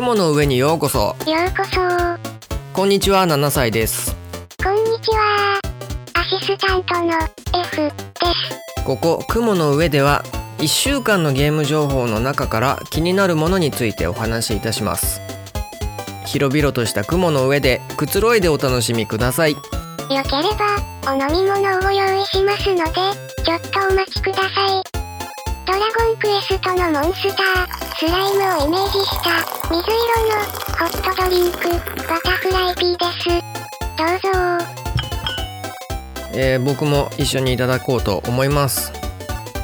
[0.00, 0.98] 雲の上にようこそ。
[0.98, 1.78] ようこそ。
[2.72, 4.16] こんにちは7歳です。
[4.64, 5.60] こんにちは。
[6.14, 7.18] アシスタントの
[7.62, 7.90] F で
[8.78, 8.82] す。
[8.86, 10.24] ここ雲の上では
[10.56, 15.20] 1週間のゲーム情報の中から気になるものについてお話しいたします。
[16.24, 19.52] 広々とした雲の上でくつろいでお楽しみください。
[19.52, 19.58] よ
[20.08, 22.92] ければお飲み物をご用意しますので
[23.44, 24.82] ちょっとお待ちください。
[25.66, 29.94] ドラゴンクエストのモンスタースライムをイメージした水色の
[30.80, 31.58] ホットドリンク
[32.08, 33.28] バタフライピーです。
[33.96, 34.64] どうぞ。
[36.34, 38.92] えー僕も一緒にいただこうと思います、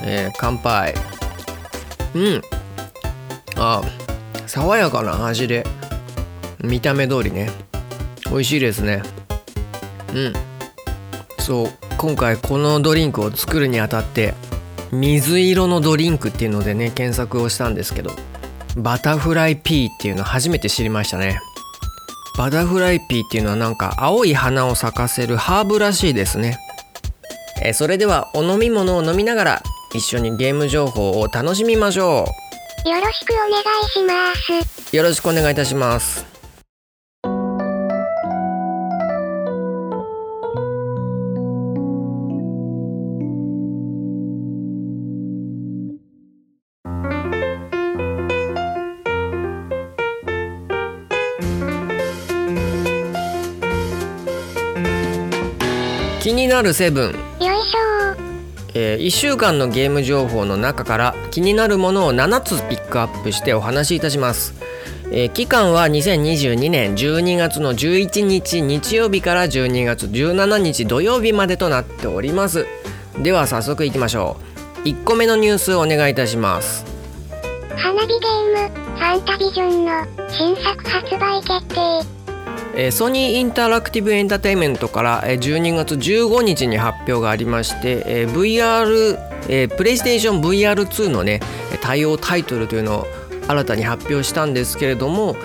[0.04, 0.94] えー乾杯。
[2.14, 2.42] うん。
[3.56, 3.82] あ
[4.46, 5.66] 爽やかな味で。
[6.62, 7.50] 見た目通りね。
[8.30, 9.02] 美味しいですね。
[10.14, 10.32] うん。
[11.40, 14.34] そう今回このドリンクを作るにあたって
[14.92, 18.12] 水色のドリンクっていうのでね検索をしたんですけど。
[18.76, 21.40] バタフライピーっていうの初めて知りましたね。
[22.36, 26.58] バタフライピーっていうのはなんか青い花を咲かせるハーブらしいですね。
[27.62, 29.62] えーそれではお飲み物を飲みながら
[29.94, 32.26] 一緒にゲーム情報を楽しみましょ
[32.84, 34.92] よろしくお願いします。
[34.92, 36.35] うよろしくお願いいたします
[56.36, 57.04] になるセブン。
[57.06, 58.36] よいしょ。
[58.74, 64.54] え1週間のゲーム情報の中から気になるものを7つピックアップしてお話しいたします、
[65.10, 72.66] えー期間は2022年12月の11日日曜日から12月17日土曜日までとなっております。
[73.18, 74.36] では早速いきましょ
[74.84, 74.88] う。
[74.88, 76.84] 1個目のニュースをお願いいたします。
[77.76, 82.15] 花火ゲームファンタビジョンの新作発売決定
[82.76, 91.40] えーソニーインタラクティブエンターテインメントから12月15日に発表がありまして、えー VR、えープレイステーション VR2 のね
[91.80, 93.06] 対応タイトルというのを
[93.48, 95.36] 新たに発表したんですけれども、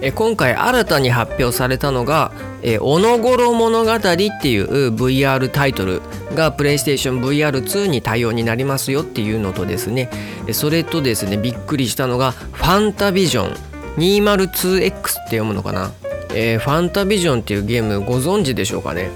[0.00, 2.32] えー今回新たに発表されたのが
[2.62, 4.16] 「えーおのごろ物語」って
[4.48, 6.00] いう VR タイトル
[6.34, 10.08] がプレイステーション VR2 に対応になりますよっていうのとですね
[10.52, 13.56] それとですねびっくりしたのが「ファンタビジョン
[13.98, 15.90] 202X」って読むのかな。
[16.34, 19.10] えーファンタビジョンっていうゲームご存知でしょうかね？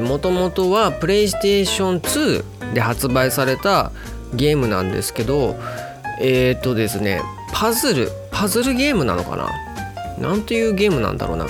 [0.00, 3.90] もともとはプレイステーション2で発売された
[4.34, 5.56] ゲームなんですけど
[6.20, 7.22] えっ、とですね
[7.52, 9.50] パズルパズルゲームなのかな？
[10.18, 11.46] なんていうゲームなんだろうな？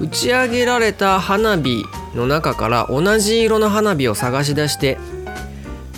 [0.00, 1.84] 打ち上げられた花火
[2.14, 4.98] の中から同じ色の花火を探し出して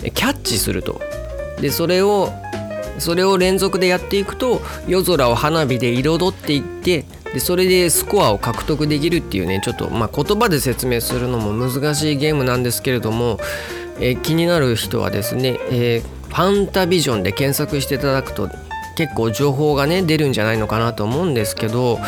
[0.03, 1.01] えキャッチすると。
[1.61, 2.31] でそれを
[2.99, 13.39] それを連続でやっていくと夜空を花火で彩っていってでそれでスコアを獲得できるっていうねちょっと、まあ、言葉で説明するのも難しいゲームなんですけれども、
[13.99, 18.49] えー気になる人はですね、えーファンタビジョンで検索していただくと
[18.97, 21.99] 結構情報がね出るんじゃないのかなと思うんですけど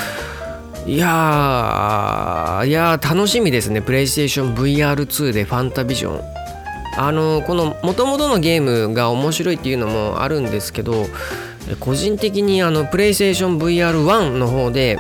[0.88, 6.22] いやーいやー楽しみですねプレイステーション VR2 でファンタビジョン。
[6.98, 11.06] あのこの元々のゲームが面白いっていうのもあるんですけど
[11.82, 14.98] 個人的にあのプレイステーション VR1 の方で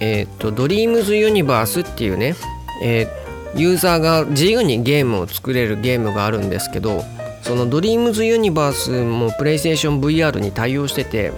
[0.00, 2.34] えーとドリームズユニバースっていうね、
[2.82, 7.04] えーユーザーが自由にゲームを作れるゲームがあるんですけど
[7.42, 11.32] そのドリームズユニバースもプレイステーション VR に対応してて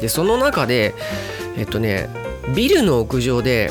[0.00, 0.94] でその中で
[1.56, 2.08] えっとね
[2.54, 3.70] ビルの屋上で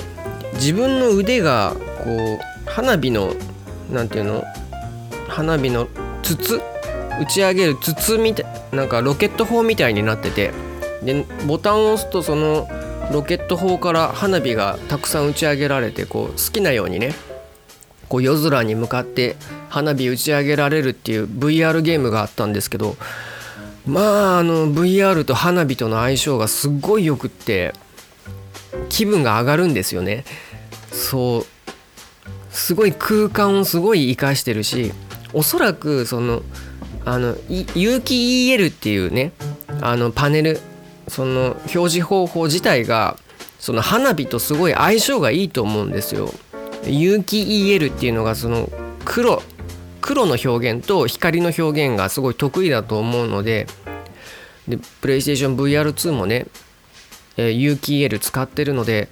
[0.54, 3.34] 自分の腕がこう花火の
[3.92, 4.44] なんていうの
[5.28, 5.88] 花火の
[6.22, 6.62] 筒
[7.20, 10.54] 打ち上げる筒みたいなんかロケット砲みたいになってて
[11.04, 12.68] でボタンを押すとその
[13.12, 17.14] ロケット砲から花火がたくさん打ち上げられてこう好きなようにね
[18.08, 19.36] こう夜空に向かって
[19.70, 22.96] 花火打ち上げられるっていう VR ゲームがあったんですけど
[23.86, 27.74] まああの VR と花火との相性がすっごいよくって
[28.90, 30.24] 気分が上がるんですよね。
[30.92, 31.46] そう
[32.52, 34.92] すごい空間をすごい活かしてるし
[35.34, 36.42] おそらくその
[37.06, 37.36] あの
[37.76, 39.32] 有機 EL っていうね
[39.82, 40.60] あのパネル
[41.10, 43.18] その表示方法自体が
[43.60, 46.32] その花火とすごい相性がいいと思うんですよ。
[46.86, 47.42] 有機
[47.76, 48.70] EL っていうのがその
[49.04, 49.42] 黒
[50.02, 53.68] 黒の表現と光の表現がすごい得意だと思うので
[54.68, 56.48] でプレイステーション VR2 もね、
[57.38, 59.10] えー有機 EL 使ってるので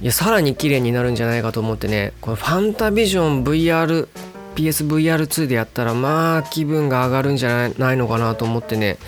[0.00, 4.08] いやさらに綺麗になるんじゃないかと思ってねこのファンタビジョン VR
[4.54, 8.98] PSVR2 でやったらまあ気分が上がるんじゃないのかなと思ってね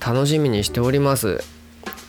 [0.00, 1.55] 楽しみにしております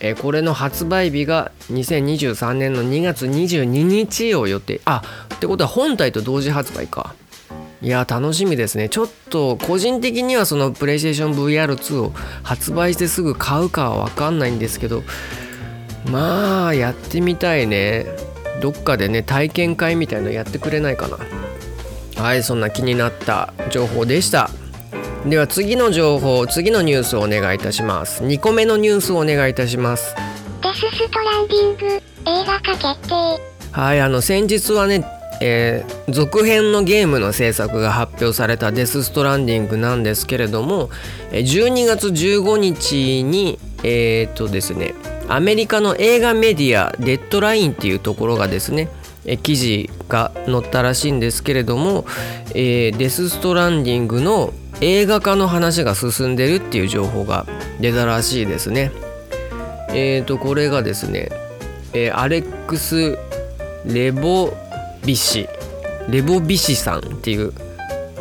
[0.00, 4.80] えこれの発売日が2023年の2月22日を予定。
[4.84, 5.02] あ
[5.34, 7.14] ってことは本体と同時発売か。
[7.80, 8.88] いや楽しみですね。
[8.88, 12.12] ちょっと個人的にはそのプレイステーション VR2 を
[12.42, 15.02] 発売してすぐ買うかは分かんないんですけど
[16.10, 18.06] まあやってみたいね。
[18.60, 21.18] どっかでね体験会みたいのやってくれないかな。
[22.20, 24.50] はいそんな気になった情報でした。
[25.26, 28.22] では次の情報次のニュースをお願いいたします。
[28.22, 30.14] 2個目のニュースをお願いいたします。
[30.62, 32.00] デスストランディング映
[32.46, 33.42] 画化決定。
[33.72, 35.04] はいあの先日はね
[35.40, 40.90] えー、続編のゲームの制作が発表された「デス・ストランディング」なんですけれども
[41.30, 44.94] 12月15日にえー、っとですね
[45.28, 48.88] アメリカの映画メディアデッドラインっていうところがですね
[49.36, 52.06] 記事が載ったらしいんですけれども、
[52.54, 57.46] えー、デス・ストランディングの映画化の話が進んでるっていう情報が
[57.80, 58.92] 出たらしいですね。
[59.90, 61.30] えーとこれがですね、
[61.92, 63.18] えー、アレックス・
[63.84, 64.52] レボ
[65.04, 65.48] ビシ
[66.08, 67.52] レボビシさんっていう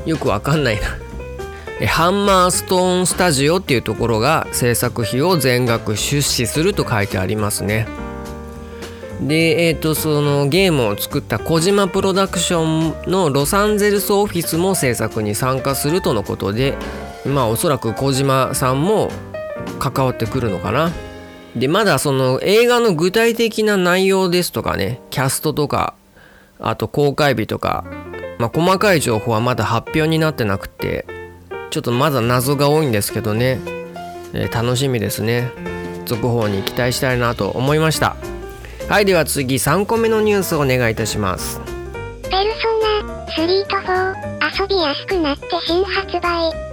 [0.05, 7.87] よくわかんないなハンマーストーンスタジオっていうところが制作費を全額出資すると書いてありますね
[9.21, 16.77] でえっ、ー、とそのゲームを作った小島プロダクションのロサンゼルスオフィスも制作に参加するとのことで
[17.25, 19.09] まあおそらく小島さんも
[19.79, 20.91] 関わってくるのかな。
[21.55, 25.95] でまだその映画の具体的な内容ですとかねキャストとか
[26.59, 27.83] あと公開日とか、
[28.37, 31.07] まあ、細かい情報はまだ発表になってなくて
[31.71, 33.59] ちょっとまだ謎が多いんですけどね、
[34.33, 35.51] えー、楽しみですね。
[36.05, 38.15] 続報に期待したいなと思いました。
[38.89, 41.59] はいでは次3個目のニュースをお願いいたします。
[42.23, 46.67] ペルソナ3と4遊びやすくなって新発売。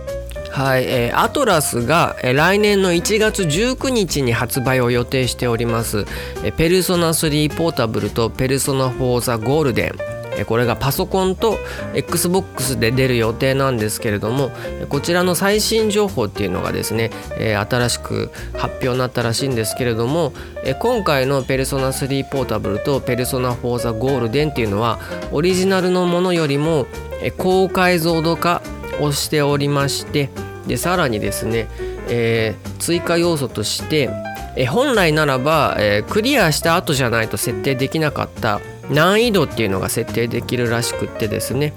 [0.53, 6.07] はい、えー、アトラスが、えー、来年の1月19日に発売を予定しております、
[6.45, 11.59] えー、ペルソナ3ポータブルとペルソナ4ザゴールデンえこれがパソコンと
[11.95, 14.51] XBOX で出る予定なんですけれども
[14.89, 20.33] こちらの最新情報っていうのがですね、え新しく発表になったらしいんですけれども、
[20.65, 24.99] え今回のペルソナ3ポータブルとペルソナ4ザゴールデンっていうのは
[25.33, 26.87] オリジナルのものよりも、
[27.23, 28.63] え高解像度化
[29.01, 30.31] をしておりまして
[30.67, 31.69] でさらにですね、
[32.09, 34.11] えー、追加要素として
[34.57, 38.61] え本来ならば、えー、クリアした後じゃないと設定できなかった
[38.91, 41.73] 難易度っていうのが設定できるらしくってですね、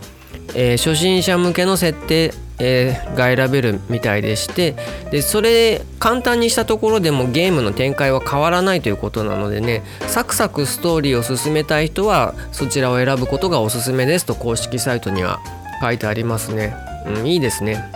[0.55, 4.75] えー、初心者向けの設定、えー、が選べるみたいでして
[5.11, 15.39] でそれ簡単にしたところでもゲームの展開は変わらないということなのでねサクサクストーリーを進めたい人はそちらを選ぶことがおすすめですと公式サイトには
[15.81, 16.75] 書いてありますね、
[17.05, 17.91] うん、いいですね。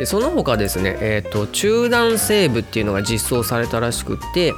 [0.00, 4.54] でその他ですね、えーと、中断セーブっていうのが実装されたらしくって、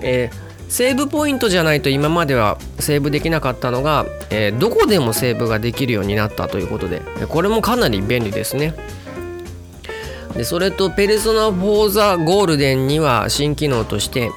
[0.00, 8.74] えー、セーブポイントじゃないと今まではセーブできなかったのが、えー、どこでもセーブができるようになったということでこれもかなり便利ですね。
[10.34, 14.30] でそれとペルソナ4ザゴールデンには新機能として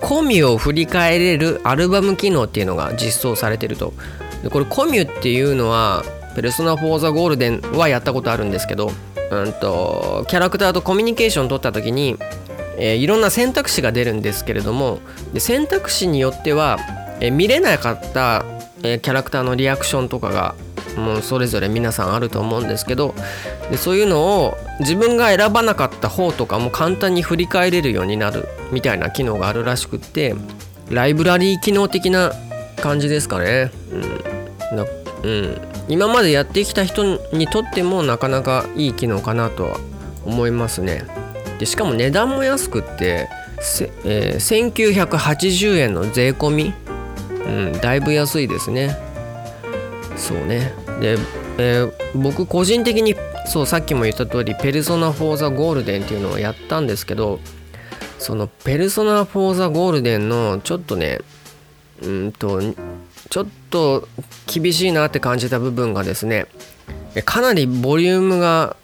[0.00, 3.92] コミュを振り返れるアルバム機能っていうのが実装されてると。
[4.42, 6.04] でこれコミュっていうのは
[6.36, 8.92] ペルソナ4ザゴールデンはやったことあるんですけど
[9.30, 12.16] うんとキャラクターとコミュニケーション取った時に、
[12.80, 15.00] えー、いろんな選択肢が出るんですけれども
[15.32, 16.78] で選択肢によっては、
[17.20, 18.44] えー、見れなかった、
[18.82, 20.54] えー、キャラクターのリアクションとかが
[20.96, 23.14] もうそれぞれ皆さんあると思うんですけど
[23.70, 30.34] でそういうのを自分が選ばなかった方とかも簡単に振り返れるようになるみたいな機能があるらしくって
[30.90, 32.32] ライブラリー機能的な
[32.80, 33.70] 感じですかね。
[33.92, 34.80] うん、
[35.22, 35.60] うん。
[35.88, 39.76] 今までやってきた人にとってもなかなかいい機能かなとは
[40.24, 41.04] 思いますね。
[41.60, 43.28] でしかも値段も安くって
[44.04, 46.74] えー、1980円の税込み、
[47.44, 48.96] うん、だいぶ安いですね。
[50.16, 50.72] そうね。
[51.00, 51.18] で、
[51.58, 53.14] えー、僕個人的に
[53.46, 57.40] そうさっきも言った通り「ペルソナ・フォー・ザ・ゴールデン」っていうのをやったんですけど
[58.18, 61.18] その「ペルソナ・フォー・ザ・ゴールデン」のちょっとね
[62.02, 62.62] うんと
[63.28, 64.08] ちょっと
[64.46, 66.46] 厳しいなって感じた部分がですね
[67.24, 68.76] かなりボリュームが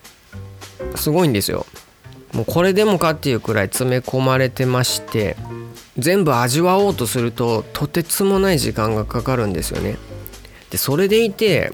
[0.96, 1.64] すごいんですよ。
[2.36, 5.36] もうこれでもかっていうくらい詰め込まれてまして
[5.96, 9.96] 全部味わおうとするととてつもない時間がかかるんですよね。
[10.68, 11.72] でそれでいて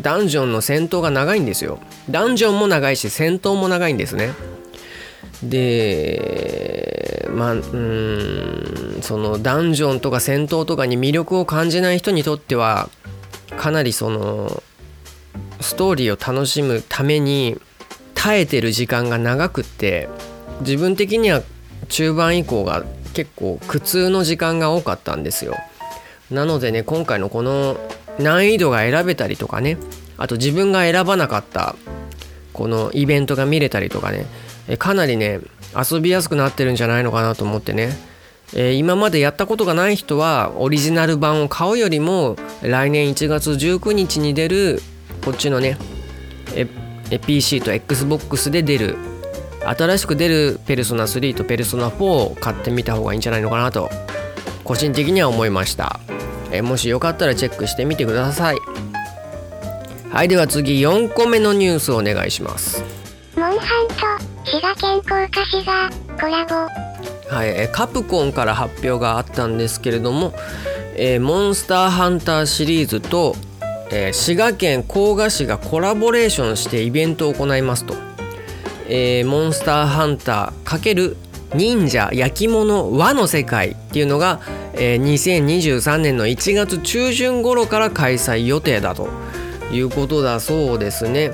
[0.00, 1.78] ダンジョンの戦闘が長いんですよ。
[2.10, 4.32] ダンジョンも長いし戦闘も長いんですね。
[5.44, 12.88] でまあうんそのダンジョンとか戦闘とかに魅力を感じない人にとっては
[13.56, 14.60] かなりその
[15.60, 17.60] ストーリーを楽しむために
[18.24, 20.08] 耐えてる時間が長くって
[20.60, 21.42] 自分的には
[21.90, 25.54] 中盤以降が結構苦痛の時間が多かったんですよ。
[26.30, 27.76] なのでね今回のこの
[28.18, 29.76] 難易度が選べたりとかね
[30.16, 31.76] あと自分が選ばなかった
[32.54, 34.24] このイベントが見れたりとかね
[34.78, 35.40] かなりね
[35.76, 37.90] 遊びやすくなってるんじゃないのかなと思ってね、
[38.54, 44.80] えー、今までやったことがない人はオリジナル版を買うよりも来年1月19日に出る
[45.22, 45.76] こっちのね
[47.24, 48.96] PC と XBOX で出る。
[49.66, 53.88] 新しく出るペルソナ3とペルソナ4を買ってみた方がいいんじゃないのかなと
[54.62, 56.00] 個人的には思いました。
[56.50, 58.56] えもしよかったらチェックしてみてください。
[60.10, 62.84] はいでは次4個目のニュースをお願いします。
[63.36, 66.54] モンハンと滋賀県甲賀市がコラボ。
[67.34, 70.32] はい、カプコンから発表があったんですけれども、
[70.96, 73.34] えー、モンスターハンターシリーズと、
[73.96, 77.94] えー、滋賀県甲賀市がコラボレーションしてイベントを行いますと、
[78.88, 81.16] えー、モンスターハンター×
[81.54, 84.40] 忍者焼き物和の世界っていうのが、
[84.74, 89.08] えー、2023年の1月中旬頃から開催予定だと
[89.70, 91.30] いうことだそうですね。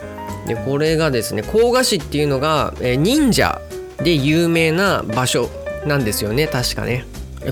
[0.47, 3.59] でこれがですね甲賀市っていうのが、えー、忍者
[4.05, 5.49] で有名な場所
[5.87, 7.07] なんですよね確かね。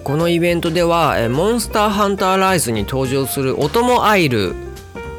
[0.04, 4.67] このイベントではモンスターハンターライズに登場するお供アイル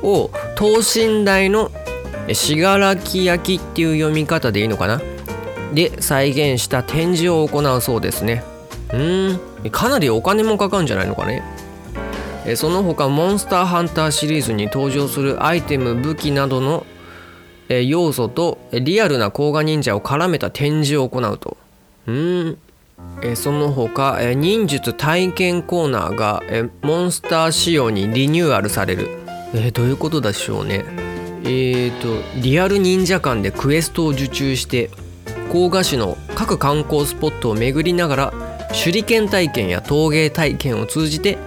[0.03, 1.71] を等身大の
[2.31, 5.01] 信楽焼っていう読み方でいいのかな？
[5.73, 8.43] で再現した展示を行うそうですね。
[8.93, 8.97] う
[9.67, 9.69] ん。
[9.71, 11.43] かなりお金もかかるんじゃないのかね？
[12.55, 16.85] その他モンスターハンターシリーズに登場するアイテム武器などの
[17.67, 21.57] 要素とリアルな甲賀忍者を絡めた展示を行うと。
[22.07, 22.57] うん。
[23.35, 26.41] その他忍術体験コーナーが
[26.81, 29.18] モンスター仕様にリニューアルされる。
[29.53, 30.85] えどういうことでしょうね。
[31.43, 34.89] えーとリアル忍者館でクエストを受注して
[35.51, 38.33] 甲賀市の各観光スポットを巡りながら
[38.83, 41.37] 手裏剣体験や陶芸体験を通じて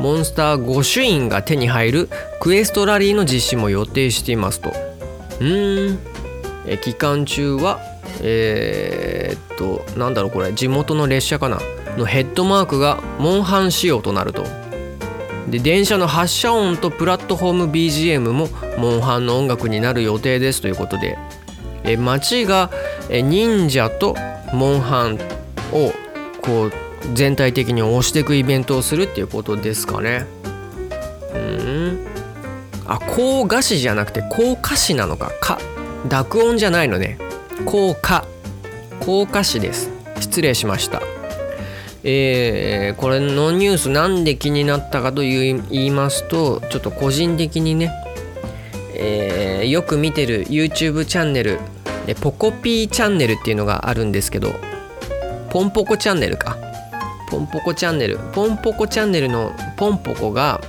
[0.00, 2.08] モンスター御朱印が手に入る
[2.40, 4.72] クエストラリーの実施も予定していますと。
[5.40, 5.98] うん。
[6.66, 7.80] え期間中は
[8.22, 10.52] えー、っとなんだろうこれ。
[10.52, 11.60] 地元の列車かな。
[11.96, 14.61] のヘッドマークがモンハン仕様となると。
[15.52, 21.18] で電車の発車音とプラットフォーム BGM もモンハンの音楽になる予定ですということで
[21.84, 22.70] え街が
[23.10, 24.16] 忍者と
[24.54, 25.18] モンハン
[25.72, 25.92] を
[26.40, 26.72] こう
[27.12, 30.24] 全体的に推していくイベントをするっていうことですかね。
[31.34, 32.06] うん。
[32.86, 35.32] あ高賀市じゃなくて高賀市なのか。
[35.40, 35.58] か。
[36.08, 37.18] 濁音じゃないのね。
[37.66, 38.24] 高賀
[39.00, 39.90] 高賀市です。
[40.20, 41.02] 失礼しました。
[42.04, 47.92] えー、これのニュースなんで気になったかと言いますとちょっと個人的にね、
[48.94, 51.60] えー、よく見てる YouTube チャンネル
[52.20, 54.52] ポコピーチャンネルっていうのがあるんですけど
[55.52, 56.56] ポンポコチャンネルか。
[57.28, 58.18] ポンポコチャンネル。
[58.32, 60.62] ポンポコチャンネルのポンポコが、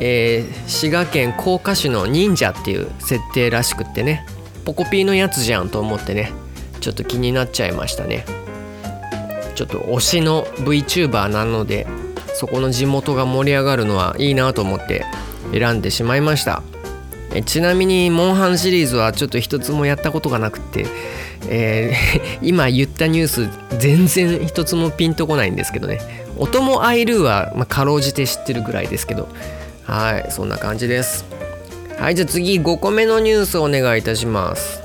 [0.00, 4.24] えー、滋賀県甲賀市の忍者っていう設定らしくってね
[4.64, 6.32] ポコピーのやつじゃんと思ってね
[6.80, 8.24] ちょっと気になっちゃいましたね。
[9.52, 11.86] ちょっと推しの VTuber なので
[12.34, 15.04] そこの地元が盛り上がるのはいいなと思って
[15.52, 16.62] 選んでしまいました。
[17.34, 20.86] えちなみにモンハンシリーズはちょっと一つもやったことがなくて
[21.48, 26.00] えー、 今言ったニュース全然一つもピンとこないんですけどね。
[26.38, 29.28] お供アイルーは、まあ、かろうじて知ってるぐらいですけど。
[29.84, 31.24] はいそんな感じです。
[31.98, 34.80] はいじゃあ次5個目のニュースをお願いいたします。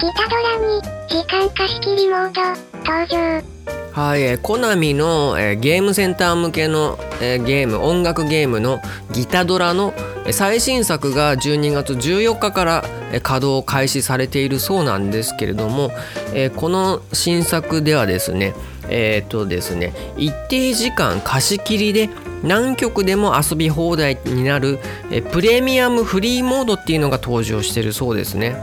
[0.00, 2.40] ギタドラに時間貸し切りモード
[2.84, 3.06] 登
[3.42, 3.57] 場。
[3.98, 9.92] はい、えー、コナミの、えー、ゲームセンター向けの、えー、ゲーム音楽ゲームのギタドラの
[10.30, 12.84] 最新作が12月14日から
[13.24, 15.90] 稼働開始されているそうなんですけれども、
[16.32, 18.54] えこの新作ではですね
[18.88, 22.08] えっ、とですね一定時間貸し切りで
[22.44, 24.78] 何曲でも遊び放題になる
[25.10, 28.54] えプレミアムフリーモードっていうのが登場してるそうですね。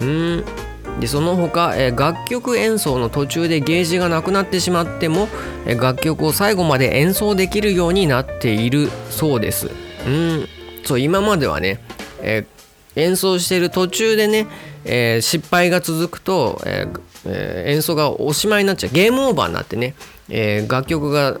[0.00, 0.44] うん
[1.00, 5.28] でその他、え楽曲演奏の途中でゲージがなくなってしまっても、
[5.66, 9.70] え楽曲を最後まで演奏できるようになっているそうです。
[10.06, 10.48] うん
[10.84, 11.80] そう今まではね、
[12.20, 12.46] え、
[12.96, 14.46] 演奏してる途中でね、
[14.84, 16.88] え、失敗が続くと、え
[17.26, 19.94] え、演奏がおしまいになっちゃうゲームオーバーになってね、
[20.28, 21.38] え、楽曲が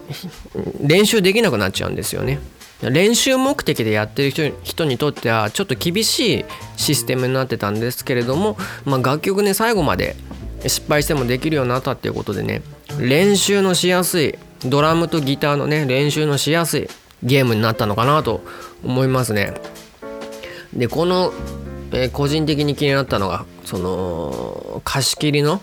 [0.80, 2.38] 練習できなくなっちゃうんですよね。
[2.82, 6.44] 練習目的でやってる人人にとってはちょっと厳しい
[6.76, 10.16] システムになってたんですけれども、まあ、楽曲ね最後まで
[10.66, 12.62] 失敗してもできるようになったっていうことでね
[13.00, 16.88] 練習のしやすいドラムとギターのね練習のしやすい
[17.22, 18.42] ゲームになったのかなと
[18.84, 19.54] 思いますね。
[20.72, 21.32] でこの、
[21.92, 25.62] えー、個人的に気になったのがその貸し切りの、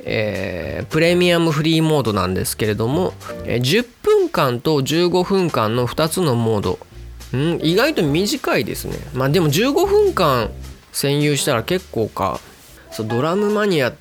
[0.00, 4.01] えー、プレミアムフリーモードなんですけれども、えー、10分
[4.32, 6.78] 間と15分間の2つのモード。
[7.36, 7.60] ん？
[7.62, 8.96] 意外と短いですね。
[9.14, 10.50] まあでも15分間
[10.92, 12.40] 占有したら結構か。
[12.90, 13.92] そうドラムマニア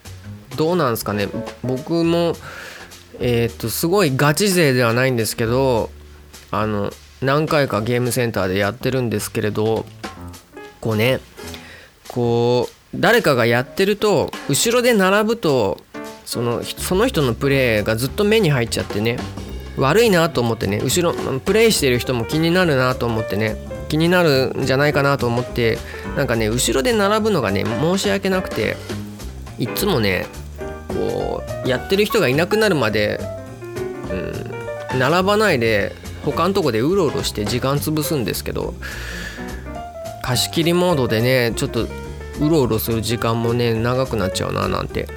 [0.57, 1.27] どうなんですかね。
[1.63, 2.33] 僕も
[3.19, 5.91] えー、っとすごいガチ勢ではないんですけど
[6.49, 9.85] あの何回かゲームセンターでやってるんですけれど
[10.79, 11.19] こうね
[12.07, 15.77] こう誰かがやってると後ろで並ぶと
[16.25, 19.17] そのその人のプレーがずっと目に入っちゃってね。
[19.81, 23.57] 悪いなと思ってね後ろプレイしてる人も気になるなと思ってね
[23.89, 25.77] 気になるんじゃないかなと思って
[26.15, 28.77] なんかね後ろで並ぶのがね申し訳なくて
[29.57, 30.27] いつもね
[30.87, 33.19] こうやってる人がいなくなるまで、
[34.91, 38.75] うん、並ばないで他のとこでうろうろして時間潰すんですけど
[40.21, 41.87] 貸し切りモードでねちょっと
[42.39, 45.07] うろうろする時間もね長くなっちゃうななんて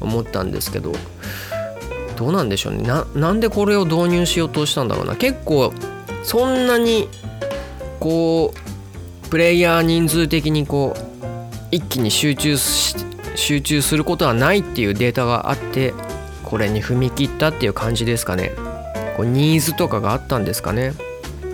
[0.00, 0.92] 思ったんですけど
[2.16, 2.82] どうなんでしょうね。
[2.82, 5.16] ななんでこれを導入しようとしたんだろうな。
[5.16, 5.72] 結構
[6.22, 7.08] そんなに
[8.00, 11.00] こうプレイヤー人数的にこう
[11.70, 12.96] 一気に集中し
[13.34, 15.92] 集中することはないっていうデータがあって
[16.44, 18.52] これに踏み切ったっていう感じですかね。
[19.16, 20.94] こうニーズとかがあったんですかね。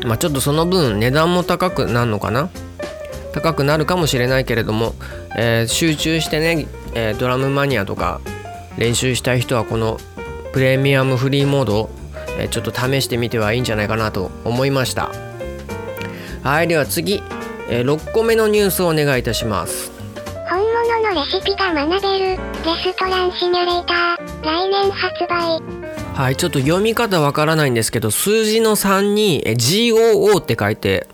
[0.05, 2.51] まあちょっとその分値段も高くなるのかな。
[3.33, 4.95] 高くなるかもしれないけれども、
[5.37, 8.21] えー、集中してね、えー、ドラムマニアとか
[8.77, 9.99] 練習したい人はこの
[10.53, 11.91] プレミアムフリーモードを、
[12.39, 15.11] えー、ちょっと試してみてはいいんじゃないかなと思いました。
[16.43, 17.23] はいでは次、
[17.69, 19.93] え6個目のニュースをお願いいたします。
[20.49, 22.39] 本物のレシピが学べるレ
[22.83, 25.61] ストランシミュレーター来年発売。
[26.15, 31.07] はいちょっと読み方わからないんですけど数字の3に GOO って書いて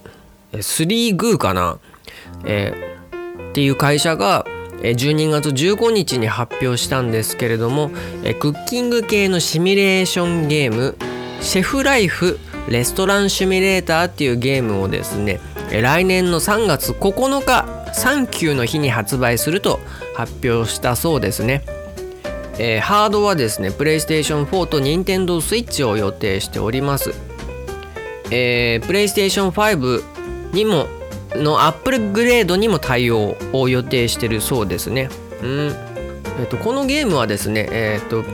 [0.52, 1.78] 3グーかな？
[2.44, 4.44] えー、っていう会社が
[4.82, 7.90] 12月15日に発表したんですけれども
[8.40, 10.96] クッキング系のシミュレーションゲーム
[11.40, 19.80] シェフライフレストランシミュレーターっていうゲームをですね来年の3月9日サンキューの日に発売すると
[20.14, 21.64] 発表したそうですね、
[22.58, 27.14] えー、ハードはですねプレイステーション4と任天堂 switch を予定しております、
[28.30, 30.86] えー、プレイステーション5にも
[31.36, 35.08] のアップルグレードにも対応を予定してるそうですね。
[35.42, 35.76] うん
[36.40, 38.24] えっと、このゲームはですね、えっと、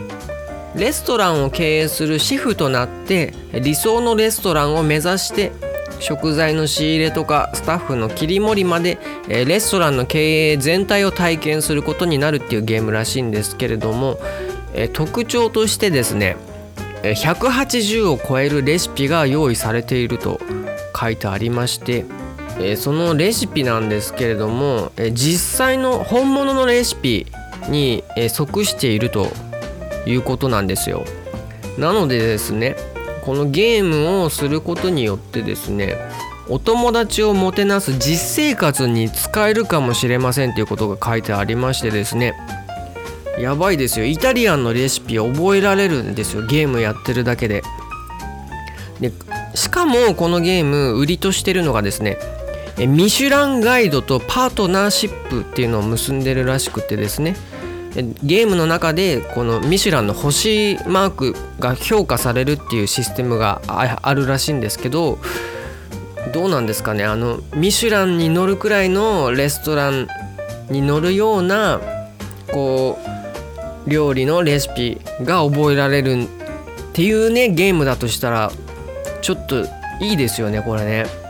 [0.75, 5.53] レストランを経営するシェフとなって理想のレストランを目指して
[6.01, 14.19] 食材の仕入れとかスタッフの切り盛りまでレストランの経営全体を体験することになるっていうゲームらしいんですけれども
[14.93, 16.37] 特徴としてですね
[17.03, 20.41] 180を超えるレシピが用意されていると
[20.99, 22.05] 書いてありまして
[22.59, 27.27] えー、そのレシピなんですけれども、えー、実際の本物のレシピ
[27.69, 29.29] に、えー、即していると
[30.07, 31.05] いうことなんですよ。
[31.79, 32.77] なのでですね
[33.25, 35.97] このゲームをすることによってですね
[36.49, 42.35] お友達をもてなす実生活に使えるかもしれませんということが書いてありましてですね
[43.39, 44.05] やばいですよ。
[44.05, 46.47] イタリアンのレシピ覚えられるんですよ。
[46.47, 47.63] ゲームやってるだけで。
[49.01, 49.11] で
[49.55, 52.19] しかもこのゲーム売りとしてるのがですね
[52.87, 57.37] ミシュランガイドとパートナーシップっていうのを結んでるらしくてですね
[58.23, 65.19] ゲームの中でこのミシュランの星マークが評価されるっていうシステムがあるらしいんですけど
[66.33, 70.09] どうなんですかねあのミシュランに乗るくらいのレストラン
[70.71, 71.81] に乗るような
[72.51, 72.99] こ
[73.87, 76.27] う料理のレシピが覚えられるっ
[76.95, 78.51] ていうねゲームだとしたら
[79.21, 79.65] ちょっと
[80.01, 81.22] いいですよねこれね。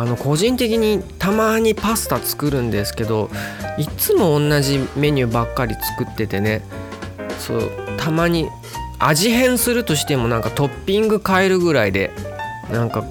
[0.00, 3.28] あの個人的にたまにパスタ作るんですけど
[3.76, 6.62] いつも同じメニューばっかり作っててね
[7.38, 8.48] そうたまに
[8.98, 12.12] 味変するとしてもなんかトッピング変えるぐらいで
[12.72, 13.04] なんか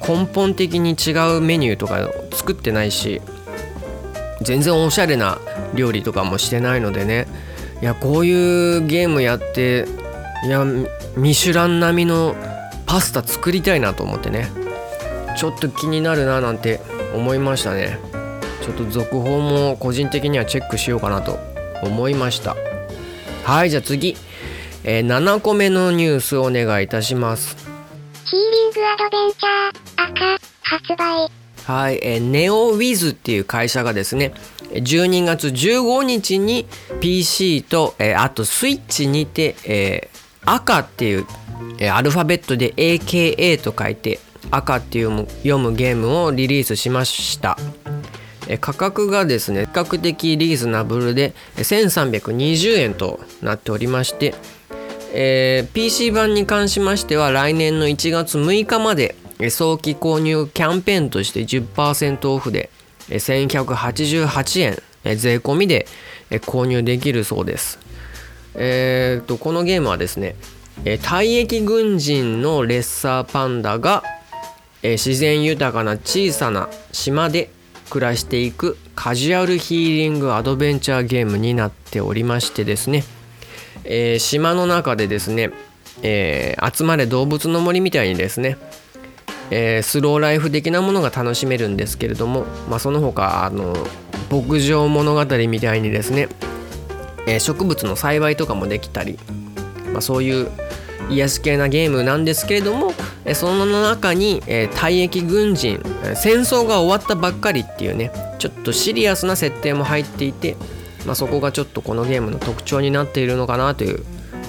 [0.00, 3.22] 根本的に違うメニューとか作ってないし
[4.42, 5.38] 全然おしゃれな
[5.76, 7.28] 料理とかもしてないのでね
[7.80, 9.86] いやこういうゲームやって
[10.44, 10.64] いや
[11.16, 12.34] ミシュラン並みの
[12.84, 14.65] パスタ作りたいなと思ってね。
[15.36, 16.80] ちょっと気になるななんて
[17.14, 17.98] 思いましたね。
[18.62, 21.38] ちょっと続報も個人的にはチェックしようかなと
[21.82, 22.56] 思いました。
[23.44, 24.16] はいじゃあ次、
[24.82, 27.56] えー、7個目のニュースをお願いいたします。
[28.24, 31.30] ヒーリングアドベンチャー赤発売。
[31.64, 34.32] はい、えー、ネオウィズっていう会社がですね
[34.72, 36.66] 12月15日に
[37.00, 41.26] PC と、えー、あとスイッチにて、えー、赤っていう、
[41.78, 44.20] えー、アルファベットで AKA と書いて
[44.50, 47.56] 赤っていう読むゲームをリリースしました
[48.60, 54.34] 価格がですね比較的リーズナブルで1320円となっておりまして、
[55.12, 59.16] えー、PC 版に関しましては来年の1月6日まで
[59.50, 62.70] 早期購入キャンペーンとして10%オフで
[63.08, 65.86] 1188円税込みで
[66.30, 67.78] 購入できるそうです。
[68.54, 70.34] えーと、このゲームはですね
[70.84, 74.02] 退役軍人のレッサーパンダが
[74.86, 77.50] え自然豊かな小さな島で
[77.90, 83.02] 暮らしていくカジュアルヒーリングアドベンチャーゲームになっておりましてですね、
[83.82, 85.50] えー、島の中でですね、
[86.02, 88.58] えー、集まれ動物の森みたいにですね、
[89.50, 93.74] えー、スローライフ的なものが楽しめるんですけれども、まあ、その他あの
[94.30, 96.28] 牧場物語みたいにですね、
[97.26, 99.18] え植物の栽培とかもできたり、
[99.92, 100.48] まあ、そういう
[101.10, 102.92] 癒し系なゲームなんですけれども
[103.34, 105.80] その中に、え退役軍人
[106.14, 110.56] 戦争が終わったばっかりっていうねちょっとシリアスな設定も入っていて、
[111.06, 114.04] まあ、そこがちょっとこのゲームの特徴になっているのかなという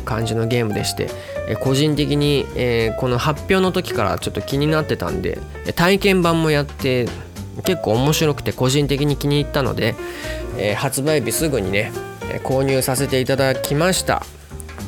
[0.06, 1.10] 感じのゲームでして、
[1.50, 5.39] え個人的に、えこの発表の時からちょっと気になってたんで
[5.76, 7.08] 体験版もやって
[7.65, 9.96] 結構面白くて個人的に気に入ったので、
[10.58, 11.91] え発売日すぐにね
[12.43, 14.24] 購入させていただきました。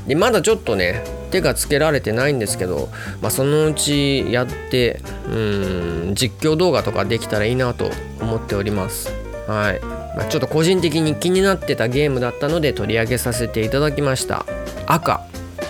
[0.07, 2.89] でまだちょっとね手がつけられてないんですけど、
[3.21, 9.11] まあ、そのうちやってうん実況動画とかできたらいいなと思っております。
[9.47, 14.45] はい、まあ、ちょっと個人的に気になってたゲームだったので取り上げさせていただきました。
[14.85, 15.21] 赤。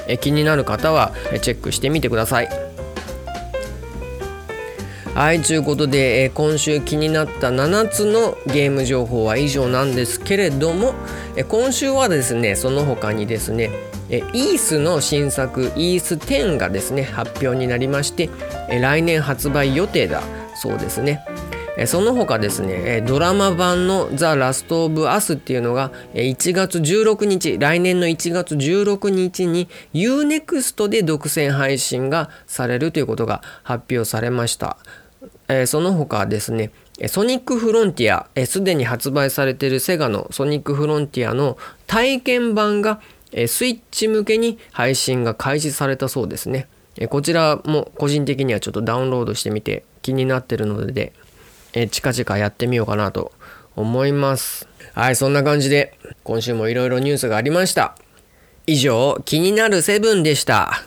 [0.10, 2.50] え気になる方はチェックしてみてください。
[5.16, 10.94] はいということで、え今週気になった7つのゲーム情報は以上なんですけれども、
[11.36, 13.70] え今週はですねその他にですね
[14.10, 18.30] えイースの新作イース10がですね発表になりまして
[18.70, 20.22] え来年発売予定だ。
[20.56, 21.24] そうですね。
[21.78, 34.78] えその他ですねドラマ版の「ザ・ラスト・オブ・アス」っていうのが1月16日来年の1月16日に UNEXT で独占配信がされるということが発表されました。
[35.48, 36.72] えその他ですね
[37.08, 43.00] ソニックフロンティアすでに発売されているセガのソニックフロンティアの体験版が
[43.32, 46.68] えスイッチ向けに配信が開始されたそうですね。
[46.98, 51.14] えこちらも個人的にはちょっとダウンロードしてみて気になってるので、
[51.74, 53.32] え近々やってみようかなと
[53.76, 54.68] 思います。
[54.94, 57.96] はい、そんな感じで今週もいろいろニュースがありました。
[58.66, 60.84] 以上、気になるセブンでした。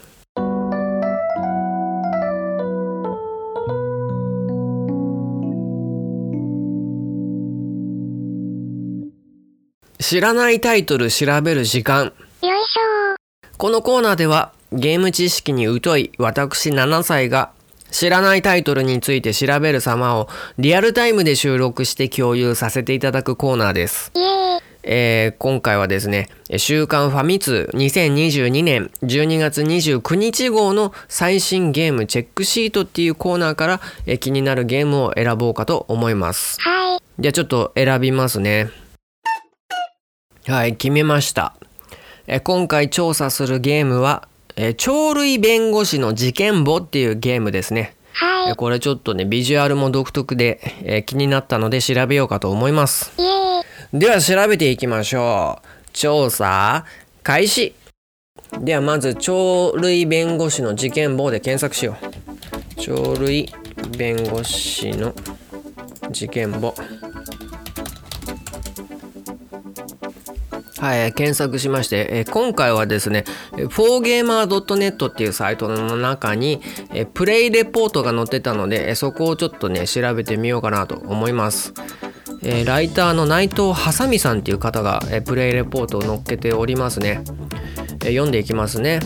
[9.99, 12.13] 知らないタイトル調べる時間
[12.73, 13.17] しょ
[13.59, 17.53] このコーナーではゲーム知識に疎い私7歳が
[17.91, 24.11] 知らないタイトルについて調べる様をリアルタイムで収録して共有させていただくコーナーです。
[24.85, 36.59] えー、今回はですね、週刊ファミ通2022年12月29日号の最新ゲームチェックシートっていうコーナーから、え気になるゲームを選ぼうかと思います。
[36.63, 37.03] はい。
[37.21, 38.71] じゃあちょっと選びますね。
[40.49, 41.55] はい、決めました。
[42.27, 47.97] え今回調査するゲームは、え鳥類弁護士の事件簿っていうゲームですね。
[48.13, 53.13] はい、これちょっとねビジュアルも独特で、え気になったので調べようかと思います。
[53.93, 55.67] では調べていきましょう。
[55.93, 56.85] 調査
[57.23, 57.75] 開始。
[58.61, 62.85] ではまず鳥類弁護士の事件簿で検索しよう。
[62.85, 63.53] 鳥類
[63.97, 65.15] 弁護士の
[66.11, 66.75] 事件簿
[70.83, 76.61] はい、検索しまして、え今回はですね、4gamer.net っていうサイトの中に、
[76.93, 81.73] えプレイレポートが載ってたので、えそこをちょっとね、調べてみようかなと思います。
[82.43, 87.23] えライターの内藤はさみさんっていう方が、えプレイレポートを載っけておりますね。
[88.05, 88.99] え読んでいきますね。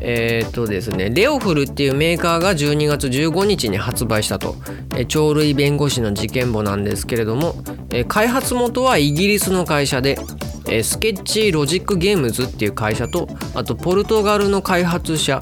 [0.00, 4.56] えー、っとですね、レオフルっていうメーカーが12月15日に発売したと、
[4.96, 10.18] え鳥類弁護士の事件簿なんですけれども、え開発元はイギリスの会社で、
[10.68, 15.38] えスケッチロジックゲームズっていう会社とあとポルトガルの開発者、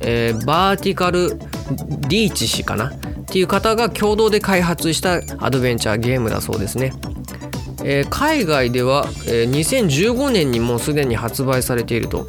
[0.00, 1.38] えー、バーティカル
[2.08, 2.88] リーチ氏かな？
[2.88, 6.92] っていう方が共同で開発したアドベンチャーゲームだそうですね。
[7.82, 12.26] えー、海外では、えー、2015年にもうすでに発売されていると。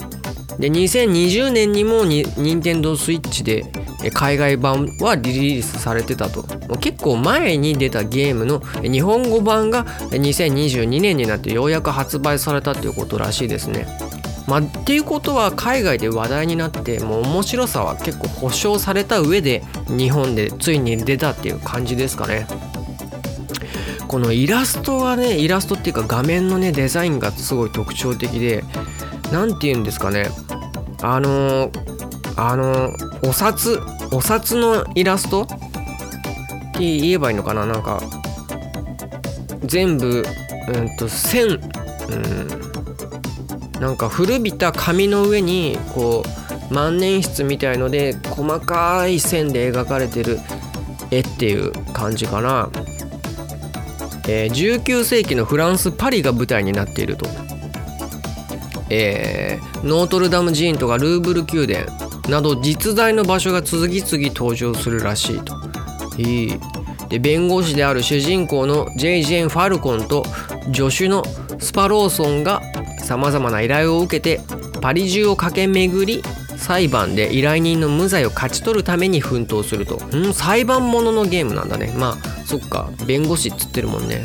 [0.60, 3.65] で2020年にもに任天堂スイッチで
[4.13, 6.44] 海外版はリリースされてたと
[6.78, 13.88] 結構前に出たゲームの日本語版が2022年になってようやく発売されたっていうことらしいですね。
[14.48, 22.46] まあ、っていうことは海外で話題になってもう面白さは結構保証された上で日本でついに出たっていう感じですかね。
[24.15, 28.63] このイラストがねイラストっていうか画面のねデザインがすごい特徴的で
[29.34, 30.30] 何て言うんですかね。
[31.01, 31.69] あの
[32.38, 32.95] あの
[33.28, 33.82] お札
[34.13, 35.41] お札のイラスト？
[35.41, 35.58] って
[36.80, 37.65] 言えばいいのかな？
[37.65, 38.01] なんか
[39.65, 40.23] 全部
[40.69, 41.60] うんと線うん
[43.82, 46.23] なんか古びた紙の上にこ
[46.71, 50.39] う万年筆みたいので細かい線で描かれてる
[51.12, 52.69] 絵っていう感じかな、
[54.28, 57.28] えー、19世紀のフランス・パリが舞台になっていると、
[58.90, 65.54] えー、ノートルダム寺院とかルーブル宮殿など実在の場所が次々登場するらしいと。
[66.18, 66.60] いい。
[67.10, 70.26] で弁護士である主人公のジェイ・ジェン・ファルコンと
[70.74, 71.24] 助手の
[71.60, 72.62] スパローソンが
[73.00, 74.42] さまざまな依頼を受けて
[74.82, 76.24] パリ中を駆け巡り
[76.58, 80.00] 裁判で依頼人の無罪を勝ち取るために奮闘すると。
[80.12, 81.94] うん裁判もののゲームなんだね。
[81.96, 84.21] まあそっか弁護士っつってるもんね。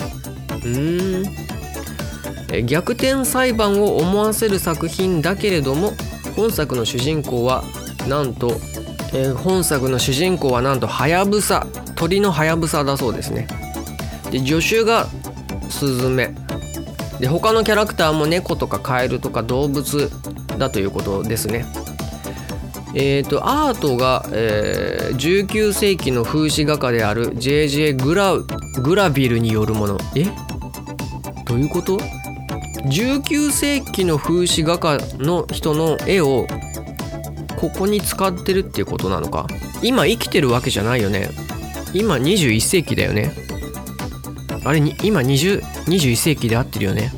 [0.64, 2.66] うん。
[2.66, 5.92] 逆転裁判を思わせる作品だけれども
[6.35, 7.62] 本作の主人公は
[8.09, 8.59] なんと、
[9.12, 13.46] えー、本作の主人公はなんとハヤブサ鳥のハヤブサだそうですね。
[14.30, 15.06] で助手が
[15.68, 16.35] スズメ。
[17.20, 20.11] で他のキャラクターも猫とかカエルとか動物
[20.59, 21.66] だということですね。
[22.94, 27.92] えーと、アートが、えー、19世紀の風刺画家である J.J.
[27.94, 28.37] グラ
[28.83, 29.98] グラビルによるもの。
[30.16, 30.24] え？
[31.46, 31.98] どういうこと
[32.87, 36.46] ?19 世紀の風刺画家の人の絵を
[37.61, 39.46] ここに使ってるっていうことなのか。
[39.83, 41.31] 今生きてるわけじゃないよね。
[41.94, 43.33] 今21世紀だよね。
[44.64, 47.12] あれに今20 21世紀で合ってるよね。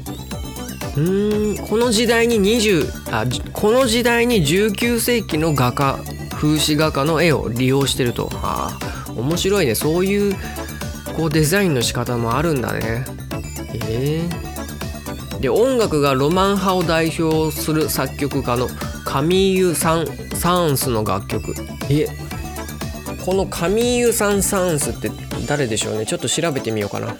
[0.97, 5.99] うんこの時代に20あこの時代に19世紀の画家
[6.43, 8.29] 風刺画家の絵を利用してると。
[8.43, 8.77] あ
[9.17, 9.77] 面白いね。
[9.77, 10.35] そういう
[11.17, 13.05] こうデザインの仕方もあるんだね。
[13.89, 18.67] えー、で音楽がロマン派を代表する作曲家の
[19.05, 21.55] カミーユ・サン・サンスの楽曲。
[21.89, 22.07] え
[23.25, 25.13] このカミーユ・サン・サンスって
[25.47, 26.07] 誰でしょうね。
[26.07, 27.15] ちょっと調べてみようかな。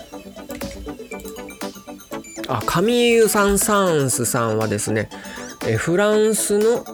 [2.49, 5.09] あカミーユ・サン・サンスさんはですね
[5.67, 6.85] えフランスの、